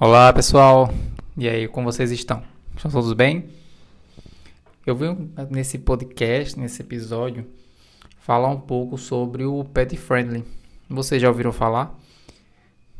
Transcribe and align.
Olá 0.00 0.32
pessoal, 0.32 0.92
e 1.36 1.48
aí, 1.48 1.68
como 1.68 1.92
vocês 1.92 2.10
estão? 2.10 2.42
Estão 2.74 2.90
todos 2.90 3.12
bem? 3.12 3.44
Eu 4.84 4.96
vim 4.96 5.30
nesse 5.50 5.78
podcast, 5.78 6.58
nesse 6.58 6.82
episódio, 6.82 7.46
falar 8.18 8.48
um 8.48 8.58
pouco 8.58 8.98
sobre 8.98 9.44
o 9.44 9.62
pet 9.62 9.96
friendly. 9.96 10.44
Vocês 10.90 11.22
já 11.22 11.28
ouviram 11.28 11.52
falar? 11.52 11.96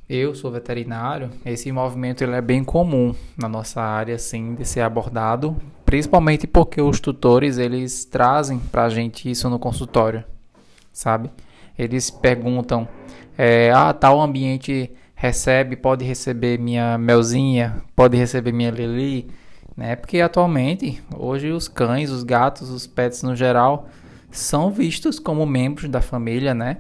Eu 0.09 0.37
sou 0.37 0.52
veterinário, 0.52 1.33
esse 1.45 1.73
movimento 1.73 2.23
ele 2.23 2.37
é 2.37 2.41
bem 2.41 2.62
comum 2.62 3.12
na 3.37 3.48
nossa 3.48 3.83
área, 3.83 4.15
assim, 4.15 4.55
de 4.55 4.65
ser 4.65 4.83
abordado, 4.83 5.56
principalmente 5.84 6.47
porque 6.47 6.80
os 6.80 7.01
tutores 7.01 7.59
eles 7.59 8.05
trazem 8.05 8.61
pra 8.61 8.88
gente 8.88 9.29
isso 9.29 9.51
no 9.51 9.59
consultório, 9.59 10.23
sabe? 10.92 11.29
Eles 11.77 12.09
perguntam, 12.09 12.87
é, 13.37 13.73
ah, 13.73 13.92
tal 13.92 14.20
ambiente 14.20 14.92
recebe, 15.24 15.74
pode 15.74 16.05
receber 16.05 16.59
minha 16.59 16.98
melzinha, 16.98 17.82
pode 17.96 18.15
receber 18.15 18.52
minha 18.52 18.70
Lili, 18.70 19.30
né? 19.74 19.96
Porque 19.96 20.20
atualmente, 20.20 21.02
hoje 21.16 21.51
os 21.51 21.66
cães, 21.66 22.10
os 22.10 22.23
gatos, 22.23 22.69
os 22.69 22.87
pets 22.87 23.23
no 23.23 23.34
geral 23.34 23.88
são 24.30 24.70
vistos 24.70 25.18
como 25.18 25.46
membros 25.46 25.88
da 25.88 26.02
família, 26.02 26.52
né? 26.52 26.77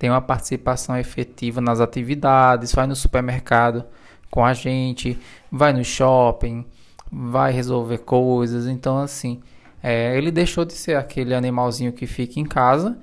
Tem 0.00 0.10
uma 0.10 0.20
participação 0.20 0.96
efetiva 0.96 1.60
nas 1.60 1.78
atividades, 1.78 2.72
vai 2.72 2.88
no 2.88 2.96
supermercado 2.96 3.84
com 4.32 4.44
a 4.44 4.52
gente, 4.52 5.16
vai 5.48 5.72
no 5.72 5.84
shopping, 5.84 6.66
vai 7.12 7.52
resolver 7.52 7.98
coisas. 7.98 8.66
Então, 8.66 8.98
assim, 8.98 9.40
é, 9.80 10.18
ele 10.18 10.32
deixou 10.32 10.64
de 10.64 10.72
ser 10.72 10.96
aquele 10.96 11.32
animalzinho 11.32 11.92
que 11.92 12.04
fica 12.04 12.40
em 12.40 12.44
casa 12.44 12.98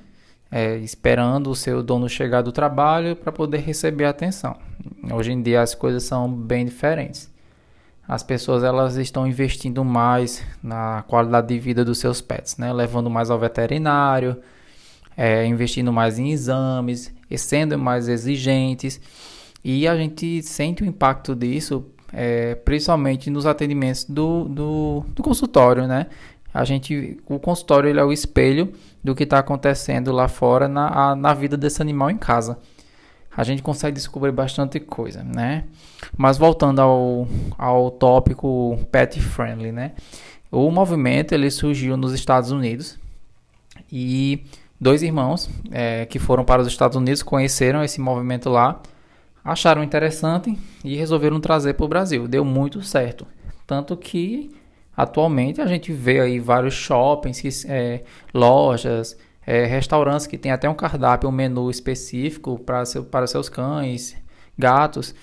é, 0.52 0.76
esperando 0.78 1.50
o 1.50 1.56
seu 1.56 1.82
dono 1.82 2.10
chegar 2.10 2.42
do 2.42 2.52
trabalho 2.52 3.16
para 3.16 3.32
poder 3.32 3.60
receber 3.60 4.06
atenção. 4.06 4.58
Hoje 5.14 5.32
em 5.32 5.42
dia 5.42 5.62
as 5.62 5.74
coisas 5.74 6.04
são 6.04 6.32
bem 6.32 6.66
diferentes. 6.66 7.32
As 8.08 8.22
pessoas 8.22 8.62
elas 8.64 8.98
estão 8.98 9.26
investindo 9.26 9.86
mais 9.86 10.44
na 10.62 11.04
qualidade 11.08 11.48
de 11.48 11.58
vida 11.58 11.86
dos 11.86 12.00
seus 12.00 12.20
pets, 12.20 12.58
né? 12.58 12.74
levando 12.74 13.10
mais 13.10 13.30
ao 13.30 13.40
veterinário, 13.40 14.38
é, 15.16 15.46
investindo 15.46 15.94
mais 15.94 16.20
em 16.20 16.32
exames, 16.32 17.14
sendo 17.38 17.78
mais 17.78 18.10
exigentes. 18.10 19.00
E 19.64 19.88
a 19.88 19.96
gente 19.96 20.42
sente 20.44 20.84
o 20.84 20.86
impacto 20.86 21.34
disso, 21.34 21.86
é, 22.12 22.56
principalmente 22.56 23.30
nos 23.30 23.46
atendimentos 23.46 24.04
do, 24.04 24.46
do, 24.46 25.06
do 25.10 25.24
consultório, 25.24 25.88
né? 25.88 26.08
A 26.54 26.64
gente, 26.64 27.18
o 27.28 27.40
consultório 27.40 27.90
ele 27.90 28.00
é 28.00 28.04
o 28.04 28.12
espelho 28.12 28.74
do 29.04 29.16
que 29.16 29.24
está 29.24 29.40
acontecendo 29.40 30.12
lá 30.12 30.28
fora 30.28 30.68
na, 30.68 31.16
na 31.16 31.34
vida 31.34 31.56
desse 31.56 31.82
animal 31.82 32.10
em 32.10 32.18
casa. 32.18 32.58
A 33.36 33.44
gente 33.44 33.62
consegue 33.62 33.96
descobrir 33.96 34.34
bastante 34.34 34.80
coisa, 34.80 35.24
né? 35.24 35.64
Mas 36.18 36.38
voltando 36.38 36.82
ao, 36.82 37.28
ao 37.58 37.90
tópico 37.90 38.78
pet 38.92 39.22
friendly, 39.22 39.72
né? 39.72 39.94
O 40.52 40.70
movimento 40.70 41.32
ele 41.34 41.50
surgiu 41.50 41.96
nos 41.96 42.12
Estados 42.12 42.52
Unidos 42.52 43.00
e 43.90 44.44
dois 44.80 45.02
irmãos 45.02 45.50
é, 45.72 46.06
que 46.06 46.20
foram 46.20 46.44
para 46.44 46.62
os 46.62 46.68
Estados 46.68 46.98
Unidos 46.98 47.24
conheceram 47.24 47.82
esse 47.82 48.02
movimento 48.02 48.50
lá, 48.50 48.82
acharam 49.46 49.82
interessante 49.82 50.58
e 50.84 50.98
resolveram 50.98 51.40
trazer 51.40 51.76
para 51.76 51.86
o 51.86 51.90
Brasil. 51.90 52.28
Deu 52.28 52.44
muito 52.44 52.84
certo, 52.84 53.26
tanto 53.66 53.96
que 53.96 54.52
Atualmente 54.96 55.62
a 55.62 55.66
gente 55.66 55.92
vê 55.92 56.20
aí 56.20 56.40
vários 56.40 56.74
shoppings, 56.74 57.66
é, 57.66 58.04
lojas, 58.34 59.18
é, 59.46 59.66
restaurantes 59.66 60.28
que 60.28 60.38
tem 60.38 60.52
até 60.52 60.70
um 60.70 60.74
cardápio, 60.74 61.30
um 61.30 61.32
menu 61.32 61.70
específico 61.70 62.60
para, 62.60 62.86
seu, 62.86 63.08
seus 63.28 63.50
cães, 63.50 64.16
gatos. 64.58 65.16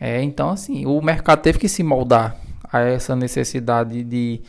É, 0.00 0.22
então, 0.22 0.50
assim, 0.50 0.84
o 0.86 1.00
mercado 1.00 1.40
teve 1.40 1.58
que 1.58 1.68
se 1.68 1.82
moldar 1.82 2.36
a 2.70 2.80
essa 2.80 3.16
necessidade 3.16 4.04
de, 4.04 4.40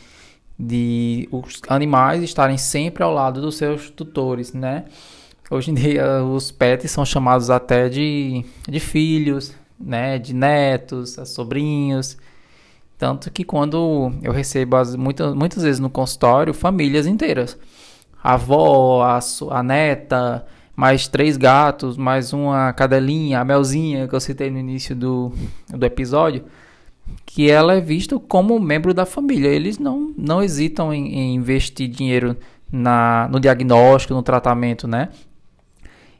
de 0.58 1.28
os 1.32 1.60
animais 1.68 2.22
estarem 2.22 2.58
sempre 2.58 3.02
ao 3.02 3.12
lado 3.12 3.40
dos 3.40 3.56
seus 3.56 3.90
tutores, 3.90 4.52
né? 4.52 4.84
Hoje 5.50 5.70
em 5.70 5.74
dia 5.74 6.22
os 6.22 6.50
pets 6.50 6.90
são 6.90 7.06
chamados 7.06 7.48
até 7.48 7.88
de, 7.88 8.44
de 8.68 8.78
filhos, 8.78 9.54
né? 9.80 10.18
De 10.18 10.34
netos, 10.34 11.16
sobrinhos. 11.26 12.18
Tanto 12.98 13.30
que 13.30 13.44
quando 13.44 14.12
eu 14.22 14.32
recebo 14.32 14.76
as, 14.76 14.96
muitas, 14.96 15.32
muitas 15.32 15.62
vezes 15.62 15.78
no 15.78 15.88
consultório, 15.88 16.52
famílias 16.52 17.06
inteiras. 17.06 17.56
A 18.22 18.34
avó, 18.34 19.02
a, 19.04 19.20
a 19.50 19.62
neta, 19.62 20.44
mais 20.74 21.06
três 21.06 21.36
gatos, 21.36 21.96
mais 21.96 22.32
uma 22.32 22.72
cadelinha, 22.72 23.40
a 23.40 23.44
melzinha 23.44 24.08
que 24.08 24.14
eu 24.14 24.20
citei 24.20 24.50
no 24.50 24.58
início 24.58 24.96
do, 24.96 25.32
do 25.68 25.86
episódio, 25.86 26.44
que 27.24 27.48
ela 27.48 27.74
é 27.74 27.80
vista 27.80 28.18
como 28.18 28.58
membro 28.58 28.92
da 28.92 29.06
família. 29.06 29.48
Eles 29.48 29.78
não, 29.78 30.12
não 30.18 30.42
hesitam 30.42 30.92
em, 30.92 31.14
em 31.14 31.34
investir 31.36 31.88
dinheiro 31.88 32.36
na, 32.70 33.28
no 33.30 33.38
diagnóstico, 33.38 34.12
no 34.12 34.22
tratamento, 34.24 34.88
né? 34.88 35.10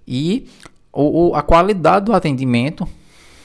E 0.07 0.47
o, 0.93 1.31
o, 1.31 1.35
a 1.35 1.43
qualidade 1.43 2.07
do 2.07 2.13
atendimento 2.13 2.89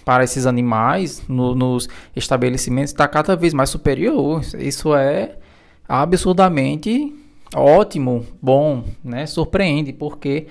para 0.04 0.24
esses 0.24 0.46
animais 0.46 1.24
no, 1.28 1.56
nos 1.56 1.88
estabelecimentos 2.16 2.92
está 2.92 3.08
cada 3.08 3.36
vez 3.36 3.54
mais 3.54 3.70
superior. 3.70 4.42
Isso 4.58 4.94
é 4.96 5.38
absurdamente 5.88 7.14
ótimo, 7.56 8.26
bom, 8.42 8.84
né? 9.04 9.26
Surpreende, 9.26 9.94
porque 9.94 10.48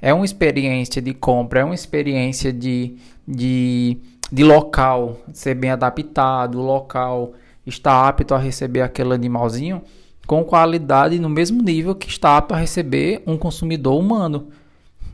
é 0.00 0.12
uma 0.12 0.24
experiência 0.24 1.00
de 1.00 1.14
compra, 1.14 1.60
é 1.60 1.64
uma 1.64 1.74
experiência 1.74 2.52
de, 2.52 2.96
de, 3.26 3.98
de 4.30 4.42
local 4.42 5.18
ser 5.32 5.54
bem 5.54 5.70
adaptado, 5.70 6.58
o 6.58 6.62
local 6.62 7.32
está 7.66 8.08
apto 8.08 8.34
a 8.34 8.38
receber 8.38 8.80
aquele 8.80 9.14
animalzinho 9.14 9.82
com 10.26 10.44
qualidade 10.44 11.18
no 11.18 11.28
mesmo 11.28 11.62
nível 11.62 11.94
que 11.94 12.08
está 12.08 12.36
apto 12.36 12.54
a 12.54 12.56
receber 12.56 13.22
um 13.26 13.36
consumidor 13.36 13.98
humano, 13.98 14.48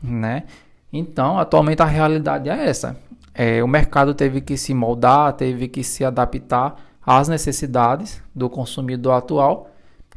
né? 0.01 0.43
Então, 0.91 1.37
atualmente 1.37 1.81
a 1.81 1.85
realidade 1.85 2.49
é 2.49 2.69
essa. 2.69 2.97
É, 3.39 3.63
o 3.63 3.67
mercado 3.67 4.15
teve 4.15 4.41
que 4.41 4.57
se 4.57 4.73
moldar, 4.73 5.31
teve 5.33 5.67
que 5.67 5.83
se 5.83 6.03
adaptar 6.03 6.75
às 7.05 7.27
necessidades 7.27 8.19
do 8.33 8.49
consumidor 8.49 9.13
atual, 9.13 9.69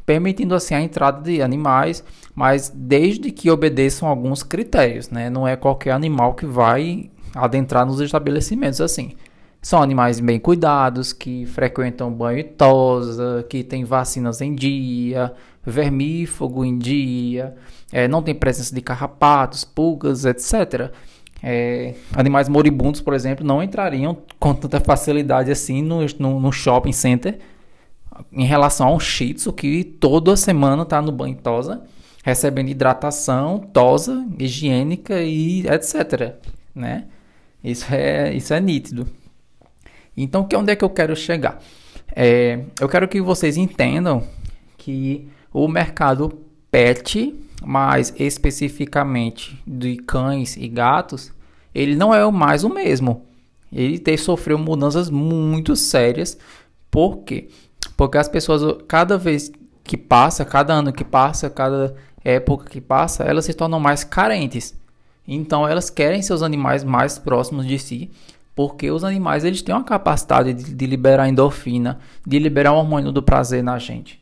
permitindo 0.03 0.55
assim 0.55 0.73
a 0.73 0.81
entrada 0.81 1.21
de 1.21 1.39
animais, 1.39 2.03
mas 2.33 2.73
desde 2.73 3.31
que 3.31 3.51
obedeçam 3.51 4.09
alguns 4.09 4.41
critérios, 4.41 5.11
né? 5.11 5.29
Não 5.29 5.47
é 5.47 5.55
qualquer 5.55 5.91
animal 5.91 6.33
que 6.33 6.47
vai 6.47 7.11
adentrar 7.35 7.85
nos 7.85 8.01
estabelecimentos 8.01 8.81
assim. 8.81 9.11
São 9.61 9.83
animais 9.83 10.19
bem 10.19 10.39
cuidados, 10.39 11.13
que 11.13 11.45
frequentam 11.45 12.11
banho 12.11 12.39
e 12.39 12.43
tosa, 12.43 13.45
que 13.47 13.63
têm 13.63 13.83
vacinas 13.83 14.41
em 14.41 14.55
dia, 14.55 15.31
vermífugo 15.63 16.65
em 16.65 16.75
dia, 16.75 17.53
é, 17.91 18.07
não 18.07 18.23
tem 18.23 18.33
presença 18.33 18.73
de 18.73 18.81
carrapatos, 18.81 19.63
pulgas, 19.63 20.25
etc 20.25 20.91
é, 21.43 21.95
animais 22.13 22.47
moribundos, 22.47 23.01
por 23.01 23.13
exemplo, 23.13 23.45
não 23.45 23.63
entrariam 23.63 24.17
com 24.39 24.53
tanta 24.53 24.79
facilidade 24.79 25.51
assim 25.51 25.81
no, 25.81 26.05
no, 26.19 26.39
no 26.39 26.51
shopping 26.51 26.91
center 26.91 27.39
em 28.31 28.45
relação 28.45 28.87
a 28.87 28.93
um 28.93 28.99
shih 28.99 29.33
tzu 29.33 29.51
que 29.53 29.83
toda 29.83 30.35
semana 30.37 30.83
está 30.83 31.01
no 31.01 31.11
banho 31.11 31.35
tosa, 31.35 31.81
recebendo 32.23 32.69
hidratação, 32.69 33.59
tosa, 33.59 34.25
higiênica 34.37 35.21
e 35.21 35.65
etc. 35.67 36.35
Né? 36.75 37.05
Isso, 37.63 37.85
é, 37.91 38.33
isso 38.33 38.53
é 38.53 38.59
nítido. 38.59 39.07
Então, 40.15 40.43
que 40.43 40.55
onde 40.55 40.71
é 40.71 40.75
que 40.75 40.83
eu 40.83 40.89
quero 40.89 41.15
chegar? 41.15 41.59
É, 42.15 42.59
eu 42.79 42.87
quero 42.87 43.07
que 43.07 43.21
vocês 43.21 43.57
entendam 43.57 44.23
que 44.77 45.27
o 45.53 45.67
mercado 45.67 46.39
pet 46.69 47.33
mais 47.61 48.13
especificamente 48.17 49.61
de 49.65 49.97
cães 49.97 50.57
e 50.57 50.67
gatos, 50.67 51.31
ele 51.73 51.95
não 51.95 52.13
é 52.13 52.29
mais 52.31 52.63
o 52.63 52.69
mesmo. 52.69 53.25
Ele 53.71 53.97
tem, 53.97 54.17
sofreu 54.17 54.57
mudanças 54.57 55.09
muito 55.09 55.75
sérias. 55.75 56.37
Por 56.89 57.19
quê? 57.19 57.47
Porque 57.95 58.17
as 58.17 58.27
pessoas, 58.27 58.81
cada 58.87 59.17
vez 59.17 59.51
que 59.83 59.95
passa, 59.95 60.43
cada 60.43 60.73
ano 60.73 60.91
que 60.91 61.03
passa, 61.03 61.49
cada 61.49 61.95
época 62.23 62.69
que 62.69 62.81
passa, 62.81 63.23
elas 63.23 63.45
se 63.45 63.53
tornam 63.53 63.79
mais 63.79 64.03
carentes. 64.03 64.75
Então 65.27 65.67
elas 65.67 65.89
querem 65.89 66.21
seus 66.21 66.41
animais 66.41 66.83
mais 66.83 67.17
próximos 67.17 67.65
de 67.65 67.79
si, 67.79 68.11
porque 68.55 68.91
os 68.91 69.03
animais 69.03 69.45
eles 69.45 69.61
têm 69.61 69.73
uma 69.73 69.83
capacidade 69.83 70.53
de, 70.53 70.73
de 70.73 70.85
liberar 70.85 71.29
endorfina, 71.29 71.99
de 72.25 72.37
liberar 72.39 72.73
o 72.73 72.77
hormônio 72.77 73.11
do 73.11 73.23
prazer 73.23 73.63
na 73.63 73.77
gente, 73.79 74.19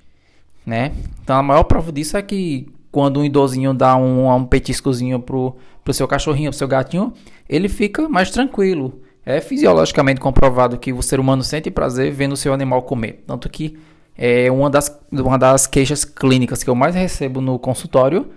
né? 0.65 0.93
Então 1.23 1.37
a 1.37 1.43
maior 1.43 1.63
prova 1.63 1.91
disso 1.91 2.15
é 2.15 2.21
que 2.21 2.67
quando 2.91 3.19
um 3.19 3.25
idosinho 3.25 3.73
dá 3.73 3.95
um, 3.95 4.33
um 4.33 4.45
petiscozinho 4.45 5.19
pro, 5.19 5.55
pro 5.83 5.93
seu 5.93 6.07
cachorrinho, 6.07 6.51
pro 6.51 6.57
seu 6.57 6.67
gatinho, 6.67 7.13
ele 7.47 7.69
fica 7.69 8.07
mais 8.09 8.31
tranquilo. 8.31 9.01
É 9.25 9.39
fisiologicamente 9.41 10.19
comprovado 10.19 10.77
que 10.77 10.91
o 10.91 11.01
ser 11.01 11.19
humano 11.19 11.43
sente 11.43 11.69
prazer 11.69 12.11
vendo 12.11 12.33
o 12.33 12.37
seu 12.37 12.53
animal 12.53 12.81
comer. 12.83 13.23
Tanto 13.27 13.49
que 13.49 13.77
é 14.17 14.51
uma 14.51 14.69
das, 14.69 14.99
uma 15.11 15.37
das 15.37 15.67
queixas 15.67 16.03
clínicas 16.03 16.63
que 16.63 16.69
eu 16.69 16.75
mais 16.75 16.95
recebo 16.95 17.39
no 17.39 17.59
consultório 17.59 18.27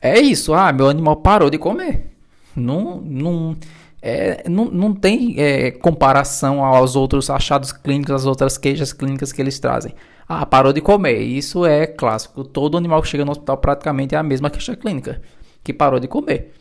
é 0.00 0.18
isso. 0.18 0.54
Ah, 0.54 0.72
meu 0.72 0.88
animal 0.88 1.16
parou 1.16 1.50
de 1.50 1.58
comer. 1.58 2.12
Não, 2.54 3.00
não, 3.00 3.56
é, 4.00 4.48
não, 4.48 4.66
não 4.66 4.94
tem 4.94 5.34
é, 5.38 5.70
comparação 5.70 6.64
aos 6.64 6.96
outros 6.96 7.30
achados 7.30 7.72
clínicos, 7.72 8.14
às 8.14 8.26
outras 8.26 8.56
queixas 8.56 8.92
clínicas 8.92 9.32
que 9.32 9.40
eles 9.42 9.58
trazem. 9.58 9.92
Ah, 10.28 10.44
parou 10.44 10.72
de 10.72 10.80
comer. 10.80 11.20
Isso 11.22 11.64
é 11.64 11.86
clássico. 11.86 12.44
Todo 12.44 12.76
animal 12.76 13.00
que 13.00 13.08
chega 13.08 13.24
no 13.24 13.30
hospital 13.30 13.56
praticamente 13.56 14.14
é 14.14 14.18
a 14.18 14.22
mesma 14.22 14.50
queixa 14.50 14.76
clínica, 14.76 15.22
que 15.64 15.72
parou 15.72 15.98
de 15.98 16.06
comer. 16.06 16.52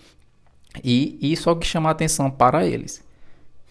E 0.83 1.17
isso 1.21 1.49
é 1.49 1.51
o 1.51 1.55
que 1.55 1.67
chama 1.67 1.89
a 1.89 1.91
atenção 1.91 2.29
para 2.29 2.65
eles, 2.65 3.03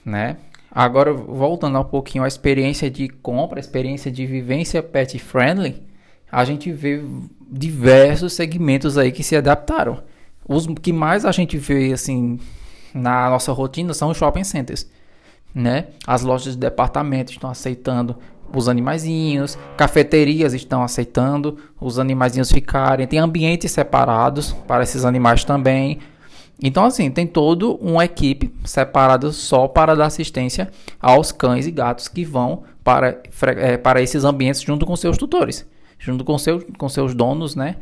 né? 0.05 0.37
Agora, 0.71 1.13
voltando 1.13 1.79
um 1.79 1.85
pouquinho 1.85 2.25
à 2.25 2.29
experiência 2.29 2.91
de 2.91 3.09
compra, 3.09 3.59
experiência 3.59 4.11
de 4.11 4.27
vivência 4.27 4.83
pet 4.83 5.19
friendly, 5.19 5.83
a 6.31 6.45
gente 6.45 6.71
vê 6.71 7.03
diversos 7.49 8.35
segmentos 8.35 8.99
aí 8.99 9.11
que 9.11 9.23
se 9.23 9.35
adaptaram. 9.37 10.03
Os 10.47 10.67
que 10.67 10.93
mais 10.93 11.25
a 11.25 11.33
gente 11.33 11.57
vê 11.57 11.93
assim 11.93 12.39
na 12.93 13.31
nossa 13.31 13.53
rotina 13.53 13.95
são 13.95 14.11
os 14.11 14.17
shopping 14.19 14.45
centers, 14.45 14.87
né? 15.55 15.87
As 16.07 16.23
lojas 16.23 16.55
de 16.55 16.61
departamento 16.61 17.33
estão 17.33 17.49
aceitando 17.49 18.17
os 18.55 18.69
animaizinhos, 18.69 19.59
cafeterias 19.77 20.55
estão 20.55 20.83
aceitando 20.83 21.59
os 21.81 21.99
animaizinhos 21.99 22.51
ficarem, 22.51 23.07
tem 23.07 23.19
ambientes 23.19 23.71
separados 23.73 24.53
para 24.67 24.83
esses 24.83 25.05
animais 25.05 25.45
também. 25.45 25.99
Então, 26.63 26.85
assim, 26.85 27.11
tem 27.11 27.27
toda 27.27 27.67
uma 27.67 28.05
equipe 28.05 28.55
separada 28.65 29.31
só 29.31 29.69
para 29.69 29.95
dar 29.95 30.07
assistência 30.07 30.71
aos 31.01 31.31
cães 31.31 31.67
e 31.67 31.71
gatos 31.71 32.09
que 32.09 32.25
vão 32.25 32.63
para, 32.83 33.21
é, 33.59 33.77
para 33.77 34.01
esses 34.01 34.25
ambientes 34.25 34.63
junto 34.63 34.87
com 34.87 34.97
seus 34.97 35.19
tutores, 35.19 35.67
junto 35.99 36.25
com, 36.25 36.39
seu, 36.39 36.65
com 36.79 36.89
seus 36.89 37.15
donos, 37.15 37.55
né? 37.55 37.77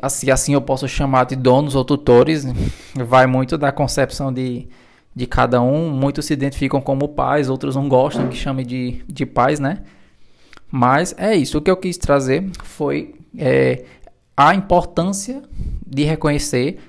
Assim, 0.00 0.30
assim 0.30 0.54
eu 0.54 0.60
posso 0.60 0.88
chamar 0.88 1.24
de 1.26 1.36
donos 1.36 1.74
ou 1.74 1.84
tutores, 1.84 2.46
vai 2.94 3.26
muito 3.26 3.58
da 3.58 3.70
concepção 3.70 4.32
de, 4.32 4.68
de 5.14 5.26
cada 5.26 5.60
um. 5.60 5.90
Muitos 5.90 6.24
se 6.24 6.32
identificam 6.32 6.80
como 6.80 7.08
pais, 7.08 7.50
outros 7.50 7.76
não 7.76 7.88
gostam 7.88 8.28
que 8.28 8.36
chame 8.36 8.64
de, 8.64 9.04
de 9.06 9.26
pais, 9.26 9.60
né? 9.60 9.82
Mas 10.76 11.14
é 11.16 11.36
isso. 11.36 11.56
O 11.56 11.60
que 11.60 11.70
eu 11.70 11.76
quis 11.76 11.96
trazer 11.96 12.50
foi 12.64 13.14
é, 13.38 13.84
a 14.36 14.56
importância 14.56 15.40
de 15.86 16.02
reconhecer 16.02 16.80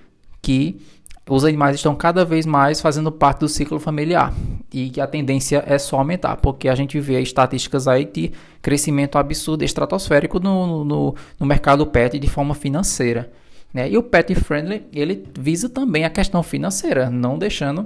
que 0.41 0.81
os 1.29 1.45
animais 1.45 1.75
estão 1.75 1.95
cada 1.95 2.25
vez 2.25 2.47
mais 2.47 2.81
fazendo 2.81 3.11
parte 3.11 3.41
do 3.41 3.47
ciclo 3.47 3.79
familiar 3.79 4.33
e 4.73 4.89
que 4.89 4.99
a 4.99 5.05
tendência 5.05 5.63
é 5.67 5.77
só 5.77 5.99
aumentar, 5.99 6.37
porque 6.37 6.67
a 6.67 6.73
gente 6.73 6.99
vê 6.99 7.21
estatísticas 7.21 7.87
aí 7.87 8.05
de 8.05 8.31
crescimento 8.59 9.19
absurdo, 9.19 9.63
estratosférico 9.63 10.39
no, 10.39 10.83
no, 10.83 11.15
no 11.39 11.45
mercado 11.45 11.85
pet 11.85 12.17
de 12.17 12.27
forma 12.27 12.55
financeira. 12.55 13.31
Né? 13.71 13.91
E 13.91 13.95
o 13.99 14.01
pet 14.01 14.33
friendly 14.33 14.81
ele 14.91 15.27
visa 15.37 15.69
também 15.69 16.05
a 16.05 16.09
questão 16.09 16.41
financeira, 16.41 17.11
não 17.11 17.37
deixando 17.37 17.85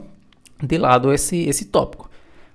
de 0.63 0.78
lado 0.78 1.12
esse, 1.12 1.44
esse 1.44 1.66
tópico. 1.66 2.08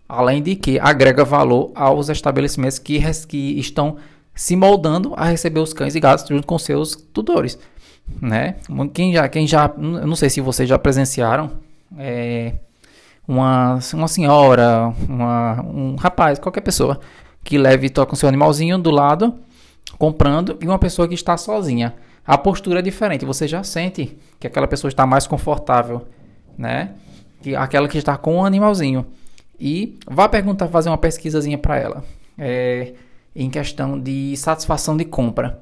Além 0.08 0.42
de 0.42 0.54
que 0.54 0.78
agrega 0.78 1.24
valor 1.24 1.70
aos 1.74 2.08
estabelecimentos 2.08 2.78
que, 2.78 3.00
que 3.26 3.58
estão 3.58 3.96
se 4.34 4.56
moldando 4.56 5.14
a 5.16 5.26
receber 5.26 5.60
os 5.60 5.72
cães 5.72 5.94
e 5.94 6.00
gatos 6.00 6.26
junto 6.28 6.46
com 6.46 6.58
seus 6.58 6.94
tutores 6.94 7.58
né? 8.20 8.56
Quem 8.92 9.12
já, 9.12 9.28
quem 9.28 9.46
já, 9.46 9.72
não 9.76 10.16
sei 10.16 10.30
se 10.30 10.40
vocês 10.40 10.68
já 10.68 10.78
presenciaram, 10.78 11.52
é, 11.98 12.54
uma, 13.26 13.78
uma 13.92 14.08
senhora, 14.08 14.92
uma, 15.08 15.62
um 15.62 15.96
rapaz, 15.96 16.38
qualquer 16.38 16.60
pessoa 16.60 17.00
que 17.42 17.58
leve 17.58 17.90
toca 17.90 18.14
o 18.14 18.16
seu 18.16 18.28
animalzinho 18.28 18.78
do 18.78 18.90
lado, 18.90 19.34
comprando, 19.98 20.58
e 20.60 20.66
uma 20.66 20.78
pessoa 20.78 21.08
que 21.08 21.14
está 21.14 21.36
sozinha. 21.36 21.94
A 22.26 22.38
postura 22.38 22.78
é 22.78 22.82
diferente, 22.82 23.24
você 23.24 23.46
já 23.46 23.62
sente 23.62 24.16
que 24.40 24.46
aquela 24.46 24.66
pessoa 24.66 24.88
está 24.88 25.06
mais 25.06 25.26
confortável, 25.26 26.06
né? 26.56 26.92
Que 27.42 27.54
aquela 27.54 27.86
que 27.86 27.98
está 27.98 28.16
com 28.16 28.38
o 28.38 28.44
animalzinho. 28.44 29.04
E 29.58 29.98
vá 30.06 30.28
perguntar, 30.28 30.68
fazer 30.68 30.88
uma 30.88 30.98
pesquisazinha 30.98 31.58
para 31.58 31.78
ela, 31.78 32.04
é, 32.38 32.94
em 33.34 33.48
questão 33.48 33.98
de 33.98 34.36
satisfação 34.36 34.96
de 34.96 35.04
compra. 35.04 35.60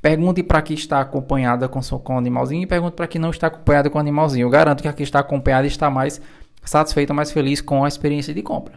Pergunte 0.00 0.42
para 0.42 0.62
quem 0.62 0.76
está 0.76 1.00
acompanhada 1.00 1.68
com, 1.68 1.80
com 1.80 2.14
o 2.14 2.18
animalzinho 2.18 2.62
e 2.62 2.66
pergunte 2.66 2.94
para 2.94 3.06
quem 3.06 3.20
não 3.20 3.30
está 3.30 3.48
acompanhada 3.48 3.90
com 3.90 3.98
o 3.98 4.00
animalzinho. 4.00 4.46
Eu 4.46 4.50
garanto 4.50 4.82
que 4.82 4.88
a 4.88 4.92
que 4.92 5.02
está 5.02 5.18
acompanhada 5.18 5.66
está 5.66 5.90
mais 5.90 6.20
satisfeita, 6.64 7.12
mais 7.12 7.32
feliz 7.32 7.60
com 7.60 7.84
a 7.84 7.88
experiência 7.88 8.32
de 8.32 8.42
compra. 8.42 8.74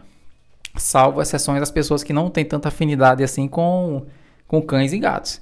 Salvo 0.76 1.20
exceções 1.20 1.60
das 1.60 1.70
pessoas 1.70 2.02
que 2.02 2.12
não 2.12 2.28
têm 2.28 2.44
tanta 2.44 2.68
afinidade 2.68 3.22
assim 3.22 3.46
com, 3.46 4.04
com 4.48 4.60
cães 4.60 4.92
e 4.92 4.98
gatos. 4.98 5.40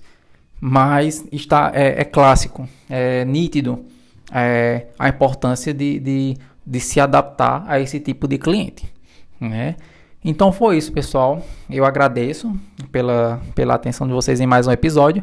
Mas 0.60 1.24
está 1.32 1.70
é, 1.74 2.02
é 2.02 2.04
clássico, 2.04 2.68
é 2.88 3.24
nítido 3.24 3.82
é, 4.30 4.88
a 4.98 5.08
importância 5.08 5.72
de, 5.72 5.98
de, 5.98 6.36
de 6.66 6.80
se 6.80 7.00
adaptar 7.00 7.64
a 7.66 7.80
esse 7.80 7.98
tipo 8.00 8.28
de 8.28 8.36
cliente. 8.36 8.99
Né? 9.40 9.76
Então 10.24 10.52
foi 10.52 10.76
isso, 10.76 10.92
pessoal. 10.92 11.42
Eu 11.68 11.84
agradeço 11.84 12.54
pela, 12.92 13.40
pela 13.54 13.74
atenção 13.74 14.06
de 14.06 14.12
vocês 14.12 14.40
em 14.40 14.46
mais 14.46 14.66
um 14.66 14.72
episódio. 14.72 15.22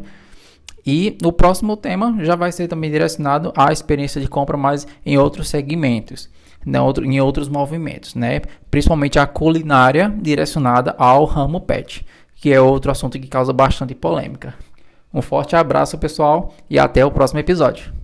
E 0.85 1.17
o 1.23 1.33
próximo 1.33 1.75
tema 1.75 2.17
já 2.21 2.35
vai 2.35 2.51
ser 2.51 2.67
também 2.67 2.89
direcionado 2.89 3.51
à 3.55 3.73
experiência 3.73 4.21
de 4.21 4.27
compra, 4.27 4.55
mas 4.55 4.87
em 5.05 5.17
outros 5.17 5.49
segmentos, 5.49 6.29
né, 6.65 6.79
em 7.03 7.19
outros 7.19 7.49
movimentos, 7.49 8.15
né? 8.15 8.39
principalmente 8.71 9.19
a 9.19 9.27
culinária 9.27 10.13
direcionada 10.17 10.95
ao 10.97 11.25
ramo 11.25 11.59
pet, 11.59 12.05
que 12.35 12.53
é 12.53 12.61
outro 12.61 12.89
assunto 12.89 13.19
que 13.19 13.27
causa 13.27 13.51
bastante 13.51 13.93
polêmica. 13.93 14.55
Um 15.13 15.21
forte 15.21 15.57
abraço, 15.57 15.97
pessoal, 15.97 16.53
e 16.69 16.79
até 16.79 17.05
o 17.05 17.11
próximo 17.11 17.39
episódio. 17.39 17.96